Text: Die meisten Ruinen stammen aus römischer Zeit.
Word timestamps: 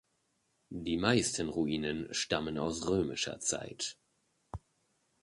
Die 0.73 0.97
meisten 0.97 1.47
Ruinen 1.47 2.11
stammen 2.11 2.57
aus 2.57 2.87
römischer 2.89 3.39
Zeit. 3.39 3.99